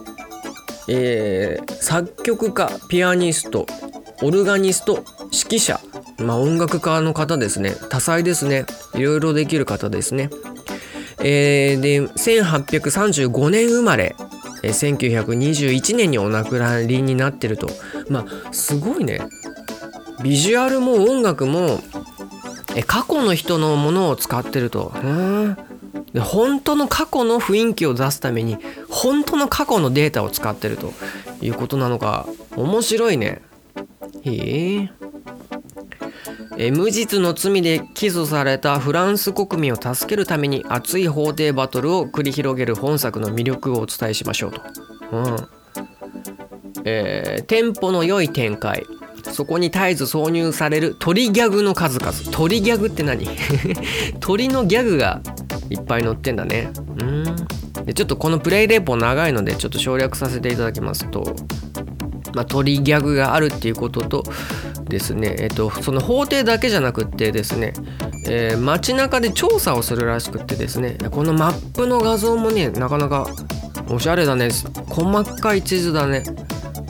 [0.87, 3.65] えー、作曲家ピアニスト
[4.21, 5.79] オルガニスト指揮者、
[6.17, 7.73] まあ、音楽家の方ですね。
[7.89, 8.65] 多彩ですね。
[8.95, 10.29] いろいろできる方ですね、
[11.19, 14.15] えー、で1835年生まれ
[14.63, 17.67] 1921年にお亡くなりになってると。
[18.09, 19.21] まあすごいね。
[20.21, 21.79] ビジュアルも音楽も
[22.75, 24.93] え過去の人のものを使ってると。
[24.95, 25.57] うん
[26.17, 28.57] 本当の過去の雰囲気を出すために
[28.89, 30.91] 本当の過去のデータを使ってると
[31.41, 33.41] いうことなのか面白いね。
[34.23, 34.89] へえ
[36.57, 44.61] え無実の罪で起訴されたフランス国民を助けるために熱い法廷バトルを繰り広げる本作の魅力をお伝えしましょうと。
[45.11, 45.47] うん。
[46.85, 48.85] えー、テンポの良い展開。
[49.31, 52.13] そこに絶えず挿入される鳥ギャグの数々。
[52.31, 53.27] 鳥ギャグって何？
[54.19, 55.21] 鳥のギャグが
[55.69, 56.71] いっぱい載ってんだね。
[56.99, 57.23] うん。
[57.85, 61.35] でちょっとこのプレイレポ長いのでちょっと省略させていただきますと。
[62.33, 64.23] まあ、鳥ギャグがあるっていうことと
[64.87, 67.73] ですね、えっと、その法廷だけじゃなくってですね、
[68.27, 70.97] えー、街中で調査をするらしくってですね。
[71.11, 73.27] このマップの画像もねなかなか
[73.89, 74.49] おしゃれだね。
[74.87, 76.23] 細かい地図だね。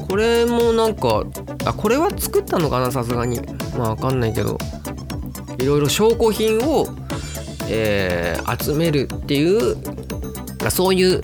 [0.10, 1.24] これもなんか
[1.66, 3.40] あこれは作ったのかなさすがに。
[3.78, 4.58] まあわかんないけど。
[5.60, 6.88] いろいろ証拠品を、
[7.70, 9.78] えー、集めるっていう
[10.72, 11.22] そういう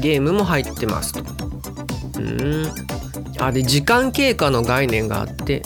[0.00, 1.20] ゲームも入ってますと。
[2.20, 2.66] うん。
[3.40, 5.62] あで時間経過の概念があって、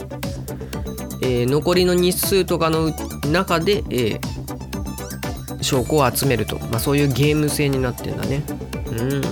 [1.23, 2.93] えー、残りの日数とかの
[3.31, 8.45] 中で、えー、証拠を集めると、まあ、そういうゲーム性になってんだね。
[8.87, 9.23] うんうん。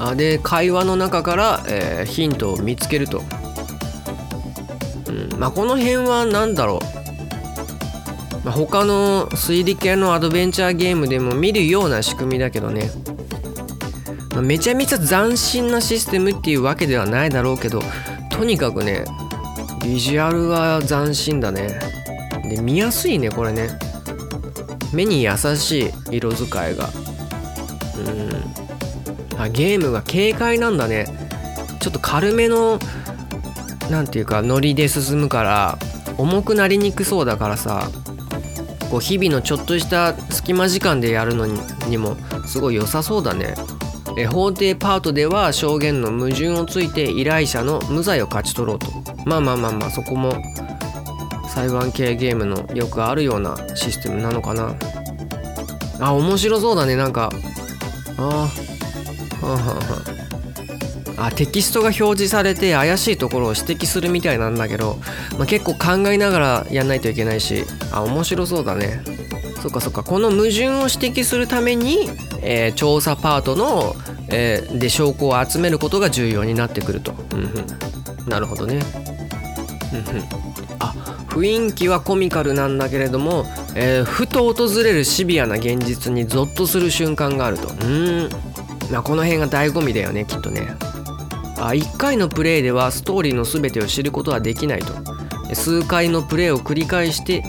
[0.00, 3.22] あで会話の中から、えー、ヒントを見つけると、
[5.08, 6.80] うんまあ、この辺は何だろ
[8.42, 12.90] う、まあ、他の推理系のアドベンチャーゲームでも見るような仕組みだけどね、
[14.32, 17.80] まあ、めちゃめちゃ斬新なシステムっていうわけではないだろうけど
[18.30, 19.04] とにかくね
[19.82, 21.80] ビジュアルは斬新だね。
[22.48, 23.68] で見やすいねこれね。
[24.92, 26.88] 目に優しい色使いが。
[29.42, 31.06] あゲームが軽快なんだね。
[31.80, 32.78] ちょっと軽めの
[33.90, 35.78] 何ていうかノリで進むから
[36.18, 37.90] 重くなりにくそうだからさ
[38.90, 43.54] こう日々のちょっとした隙間時間でやるのにもすごい良さそうだね。
[44.18, 48.88] え法廷パートでは証言の矛盾をついて依頼者の無罪を勝ち取ろうと。
[49.24, 50.42] まあまあまあまあそこも
[51.48, 54.74] 裁判系ゲームのよくあるようなシステムなのかな。
[56.00, 57.30] あ面白そうだねなんか。
[58.18, 58.48] あ
[61.16, 64.98] あテキストが表示されて怪しいところを指摘するみたいなんだけど、
[65.36, 69.02] まあ、結構考えながらやんないといけないしあ面白そうだね。
[69.60, 70.02] そっかそっか。
[70.02, 72.08] この矛盾を指摘するために、
[72.40, 73.94] えー調査パートの、
[74.28, 77.50] えーで証拠を集めることが重要になってくると、うんん、
[78.26, 78.80] なるほどね、
[79.92, 80.24] うんん、
[80.78, 80.94] あ
[81.28, 87.68] 雰囲気はコミカルなんだけれども、えーふと訪れるシビアな現実にゾッとする瞬間があると。
[87.68, 88.28] うん、
[88.90, 90.76] まあ、この辺が醍醐味だよねきっとね。
[91.58, 94.94] あ1回のプレイではストーリーの全てを知ることはできないと。
[95.54, 97.42] 数回のプレイを繰り返して、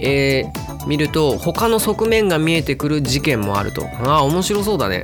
[0.00, 3.86] えー見ると他の側面が見えてくる事件もあると。
[4.06, 5.02] ああ面白そうだね。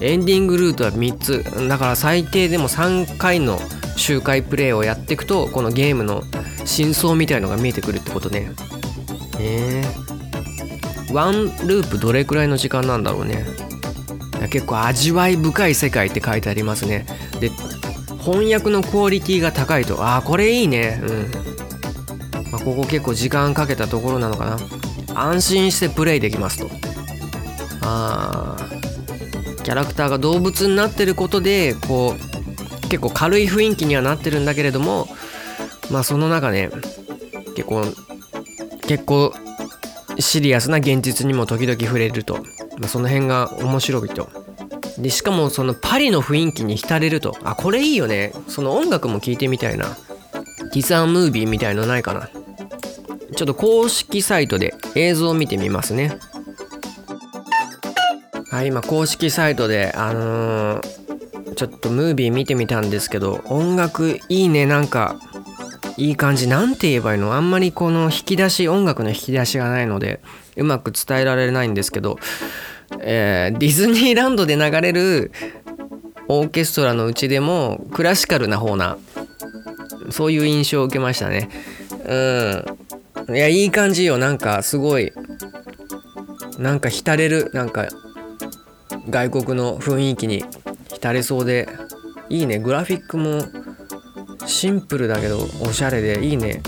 [0.00, 1.68] エンディングルートは3つ。
[1.68, 3.60] だから最低でも3回の
[3.96, 6.22] 周回プレイをやっていくとこのゲームの
[6.64, 8.50] 真相みたいのが見えてくるってことね。
[9.38, 13.44] えー、ワンループどれくらいの時間なんだろうね。
[14.52, 17.06] 結構味わい深い世界って書いてありますね。
[17.40, 17.50] で
[18.20, 21.00] 翻訳のクオリティが高いとああこれいいね。
[21.02, 21.12] う
[22.48, 24.58] ん、まあ、ここ結構時間かけたところなのかな。
[25.14, 26.70] 安心してプレイできますと。
[27.80, 28.82] あー。
[29.62, 35.06] キャラクターが動物になってることでこう結構軽い雰囲気にはなってるんだけれども
[35.90, 36.68] まあその中ね
[37.54, 37.84] 結構
[38.88, 39.32] 結構
[40.18, 42.42] シリアスな現実にも時々触れると、
[42.78, 44.41] まあ、その辺が面白いと。
[44.98, 48.32] でしかもそのパリの雰囲気に浸れるとあこれいいよね。
[48.48, 49.96] その音楽も聴いてみたいな。
[50.72, 52.28] ティザームービーみたいのないかな。
[53.34, 56.18] ちょっと公式サイトで映像を見てみますね。
[58.50, 61.02] はい今公式サイトであのー
[61.54, 64.64] ちょっとムービー見てみたんですけど音楽いいね。
[64.66, 65.20] なんか
[65.98, 66.48] いい感じ。
[66.48, 67.34] なんて言えばいいの？
[67.34, 70.20] あんまりこの引き出し音楽の引き出しがないので
[70.56, 72.18] うまく伝えられないんですけど、
[73.02, 75.32] えーディズニーランドで流れる
[76.28, 78.96] オーケストラのうちでもクラシカルな方な
[80.10, 81.48] そういう印象を受けましたね。
[82.06, 83.36] うん。
[83.36, 84.18] いやいい感じよ。
[84.18, 85.12] なんかすごい
[86.58, 87.88] なんか浸れるなんか
[89.10, 90.44] 外国の雰囲気に
[90.92, 91.68] 浸れそうで
[92.28, 92.58] いいね。
[92.58, 93.42] グラフィックも
[94.46, 96.62] シンプルだけどおしゃれでいいね。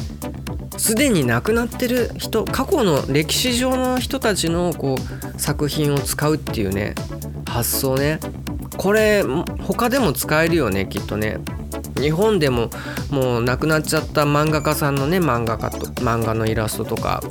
[0.76, 6.94] すでに亡くなってる人過去の歴史上の人たちのこう作品を使うっていうね
[7.46, 8.20] 発想ね。
[8.76, 9.22] これ
[9.62, 11.38] 他でも使えるよねきっとね。
[12.00, 12.70] 日本でも
[13.10, 17.22] もう亡くなっちゃった漫画家さんのね漫画家と漫画のイラストとか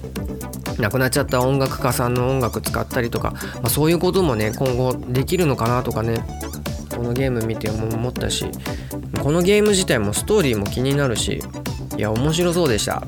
[0.80, 6.26] 亡くなっちゃった音楽家さんの音楽使ったりとか、まあ、そういうこともね今後できるのかなとかね
[6.96, 8.46] このゲーム見て思ったし
[9.22, 11.42] このゲーム自体もストーリーも気になるし
[11.98, 13.04] いや面白そうでした。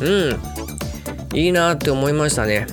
[0.00, 1.38] うん。
[1.38, 2.66] いいなって思いましたね。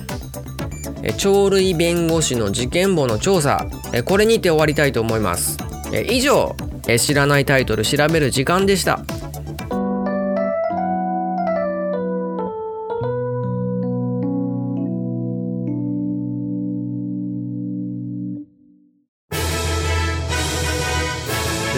[1.02, 3.66] え鳥類弁護士の事件簿の調査。
[3.92, 5.58] えこれにて終わりたいと思います。
[5.92, 6.54] え以上。
[6.88, 9.00] え知らないタイトル調べる時間でした。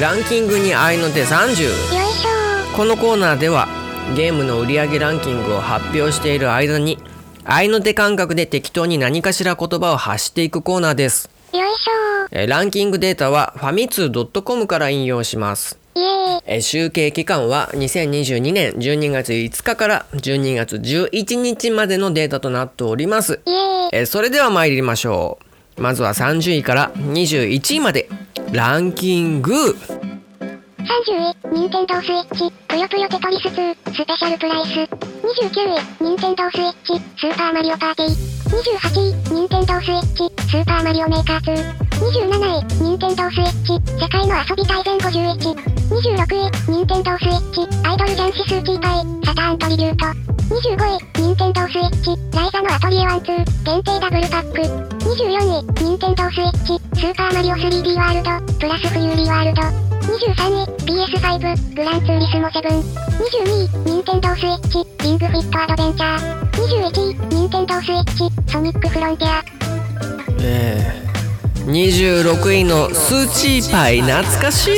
[0.01, 2.77] ランキングに合いの手30よいしょ。
[2.77, 3.78] このコーナーでは
[4.16, 6.99] ゲームの売上ランキングを発表している間に
[7.44, 11.31] 合いの手感覚で適当に何かしら言葉を発していくコーナーです。
[11.53, 11.88] よいし
[12.31, 15.79] えーランキングデータはファミツー .com から引用します。
[16.47, 23.40] えー集計期間は2022年12月5日から12月11日までのデータとなっております。
[23.92, 25.38] えーそれでは参りましょ
[25.77, 25.83] う。
[25.83, 28.09] まずは30位から21位まで。
[28.53, 29.77] ランキング
[30.88, 34.88] 30位、任天堂スイッチ、ぷよぷよテトリス2、スペシャルプライス。
[35.20, 38.16] 29位、任天堂スイッチ、スーパーマリオパーティー。
[38.48, 41.88] 28位、任天堂スイッチ、スーパーマリオメーカー2。
[41.92, 45.68] 27位、任天堂スイッチ、世界の遊び大全51。
[45.93, 50.07] 26位、任天堂スイッチ、アイドルジャンシスーキーパイ、サターントリビュート。
[50.49, 54.62] 25位、任天堂スイッチ、ライザのアトリエ1-2、限定ダブルパック。
[55.05, 59.88] 24位、任天堂スイッチ、スーパーマリオ 3D ワールド、プラスフユーリワールド。
[60.09, 62.63] 23位、PS5、グランツーリスモ7。
[62.63, 66.49] 22位、任天堂スイッチ、リングフィットアドベンチャー。
[66.51, 69.45] 21位、任天堂スイッチ、ソニックフロンティア。
[70.41, 74.73] えー、26位のスーチーパイ懐かしい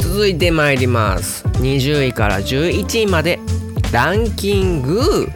[0.00, 3.38] 続いて参ります20位から11位まで
[3.92, 5.28] ランキング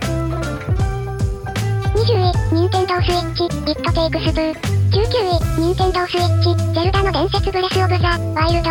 [1.95, 4.78] 20位、任天堂スイッチ、イットテイクスブー。
[4.89, 8.71] 19位、任天堂スイッチ、ゼルダの伝説ブレスオブザ、ワイルド。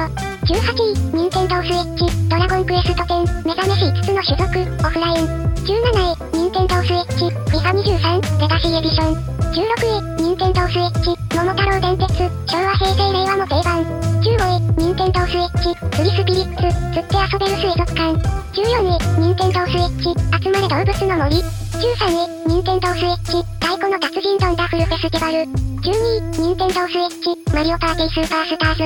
[0.50, 5.28] 18位、任天堂スイッチ、ドラゴンクエスト10、目覚めし5つの種族、オフライン。
[5.62, 9.38] 17位、任天堂スイッチ、FIFA23、レガシーエディション。
[9.54, 12.10] 16位、任天堂スイッチ、桃太郎電鉄、
[12.50, 13.86] 昭和平成令和も定番。
[14.18, 18.18] 15位、任天堂スイッチ、釣りスピリッツ、釣って遊べる水族館。
[18.58, 21.38] 14位、任天堂スイッチ、集まれ動物の森。
[21.38, 25.67] 13位、任天堂スイッチ、太鼓の達人ドンダフルフェスティバル。
[25.88, 28.84] 12位、任天堂スイッチ、マリオパーティースーパースターズ。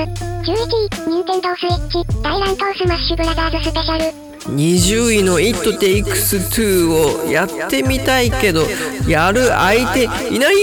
[0.48, 4.32] 11位、任天堂スイッチ、大乱闘スマッシュブラザーズスペシャル。
[4.54, 8.62] 20位の It Takes Two をやってみたいけど
[9.08, 10.54] やる相手いない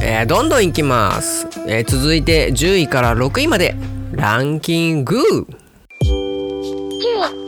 [0.00, 3.74] えーどんどんいきます、えー続いて10位から6位まで
[4.12, 5.16] ランキング
[6.00, 6.14] 10位、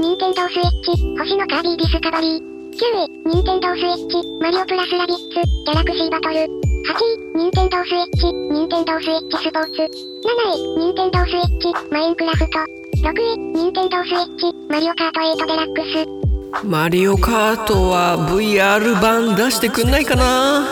[0.01, 2.41] 任天堂スイッチ、星のカービィディスカバリー。
[2.41, 6.72] 9位、任天堂スイッチ、マリオプラスラビッツ、ギャラクシーバトル。
[6.85, 9.83] 8位、任天堂スイッチ、任天堂スイッチスポーツ。
[9.83, 12.47] 7位、任天堂スイッチ、マインクラフト。
[12.49, 15.81] 6位、任天堂スイッチ、マリオカート8デラック
[16.61, 16.67] ス。
[16.67, 20.67] マリオカートは VR 版出してくんないかな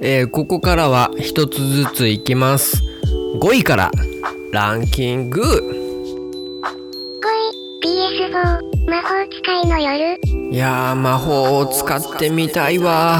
[0.00, 2.82] えーここからは一つずついきます
[3.40, 3.90] 5位から
[4.52, 5.46] ランキング5
[7.82, 10.20] 位、PS4、魔法使いの夜。
[10.52, 13.18] いや魔法を使ってみたいわ、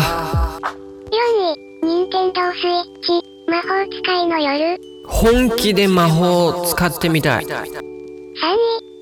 [2.42, 3.68] 任天堂スイッチ、魔法
[4.02, 4.76] 使いの夜。
[5.06, 7.70] 本気で魔法を使ってみたい3位、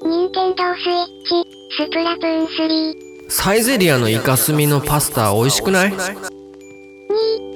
[0.05, 2.95] 任天堂スイッチ、スプラトゥーン3。
[3.31, 5.99] サイゼリアのイカスミのパスタ美味しくない？2位、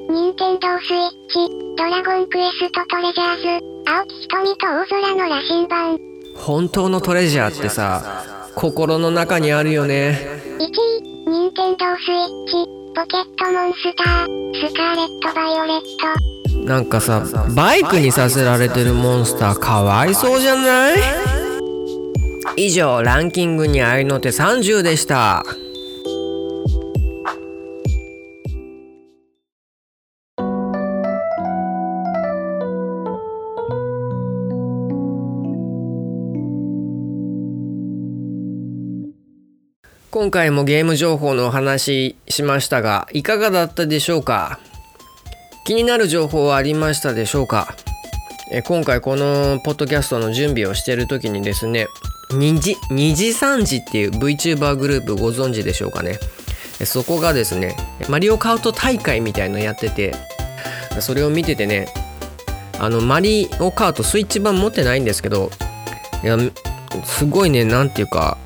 [0.09, 3.47] 任天堂スイッチ、ドラゴンクエストトレジャーズ、
[3.87, 5.99] 青木瞳と大空の羅針盤。
[6.35, 8.24] 本当のトレジャーってさ
[8.55, 10.18] 心の中にあるよね
[10.59, 10.68] 1位、
[11.28, 15.80] 任天堂スイッチ、ポケットモンスター、スカーレット・バイオレッ
[16.55, 16.64] ト。
[16.64, 17.22] なんかさ
[17.55, 20.99] バイクにさせられてるモンスターかわいそうじゃない？
[22.57, 25.45] 以上ランキングに合いの手30でした
[40.24, 44.58] 今回もゲーム情報のお話しましたがいかがだったでしょうか？
[45.66, 47.76] 気になる情報はありましたでしょうか？
[48.50, 51.88] え今回このポッドキャストの準備をしている時にですね
[52.30, 56.18] 2時2時3時っていう VTuber グループご存知でしょうかね？
[56.86, 57.76] そこがですね
[58.08, 60.14] マリオカート大会みたいのやってて
[61.00, 61.88] それを見ててね
[62.78, 65.50] あのマリオカートスイッチ版持ってないんですけど
[66.22, 66.38] いや
[67.04, 68.38] すごいねなんていうか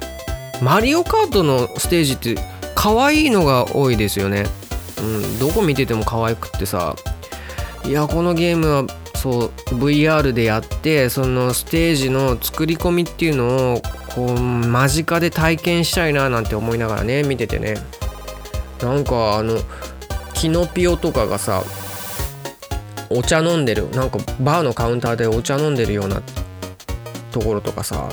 [0.62, 2.36] マリオカートのステージって
[2.74, 4.46] 可愛いのが多いですよね。
[5.00, 6.96] うん、どこ見てても可愛くってさ。
[7.84, 8.84] いやこのゲームは
[9.14, 13.82] そう VR でやってそのステージの作り込みっていうのを
[14.14, 17.76] こう間近で体験したいななんて思いながらね見ててね。
[18.82, 19.59] なんかあの
[20.34, 21.62] キノピオとかがさ
[23.11, 26.22] お茶飲んでるなんかバーのカウンターでお茶飲んでるような
[27.32, 28.09] ところとかさ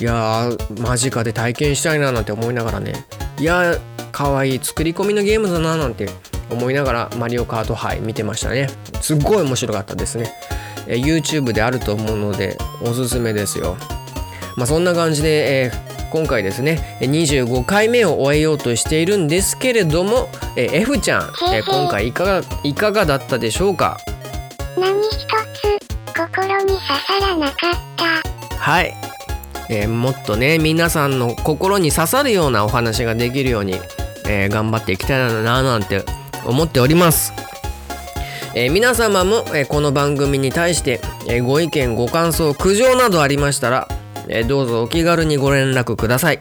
[0.00, 3.04] いやー間近で体験したいななんて思いながらね。
[3.38, 3.80] いやー
[4.12, 6.08] 可愛い作り込みのゲームだななんて
[6.50, 8.68] 思いながらマリオカート杯見てましたね。
[9.00, 10.32] すっごい面白かったですね。
[10.86, 13.76] えー YouTube であると思うのでおすすめですよ。
[14.56, 17.10] まあそんな感じで、えー今回ですねえー
[17.46, 23.98] 25回目を終えようとしているんですけれども、えー F ちゃん、えー今回いかがいかがだったでしょうか？
[24.78, 28.56] 何一つ、心に刺さらなかった。
[28.56, 28.94] はい、
[29.70, 33.74] えーもっとね皆さんの心に刺さるようなお話ができるように、
[34.26, 36.04] えー頑張っていきたいななんて
[36.46, 37.32] 思っております、
[38.54, 43.88] えー皆様も、えこの番組に対して、えご意見ご感想苦情などありましたら、
[44.28, 46.40] えどうぞお気軽にご連絡ください、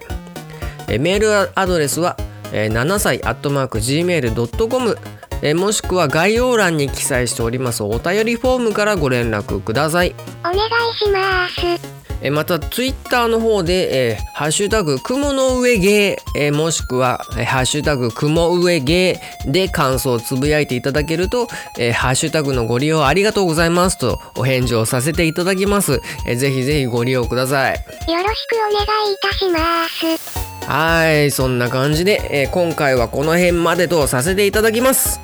[0.88, 2.18] えメールアドレスは、
[2.54, 4.98] え7歳アットマーク Gmail.com
[5.42, 10.16] えもしくは概要欄に記載しておりますお便りフォームからご連絡ください。
[10.40, 10.58] お願い
[10.98, 11.97] します。
[12.22, 21.48] えーまたツイッターの方で、えーハッシュタグ雲の上芸、えーもしくは、えーハッシュタグ雲上芸で感想をつぶやいていただけると、
[21.78, 27.74] えーハッシュタグのご利用ありがとうございますとお返事をさせていただきます、えーぜひぜひご利用ください。
[27.74, 30.68] よろしくお願いいたします。
[30.70, 35.22] はいそんな感じで、えー今回はこの辺までとさせていただきます、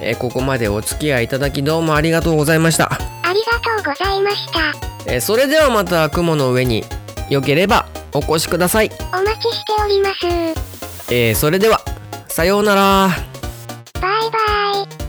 [0.00, 5.12] えーここまでお付き合いいただきどうもありがとうございました、ありがとうございました。
[5.12, 6.84] えそれではまた雲の上に
[7.28, 8.90] 良ければお越しください。
[9.12, 11.12] お待ちしております。
[11.12, 11.80] えーそれでは
[12.28, 13.08] さようなら。
[14.00, 15.05] バイバイ。